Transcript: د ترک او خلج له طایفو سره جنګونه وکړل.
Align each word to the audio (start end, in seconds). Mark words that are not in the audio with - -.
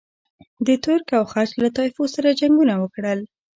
د 0.65 0.67
ترک 0.83 1.07
او 1.19 1.23
خلج 1.31 1.51
له 1.63 1.69
طایفو 1.77 2.03
سره 2.15 2.37
جنګونه 2.39 2.73
وکړل. 2.77 3.19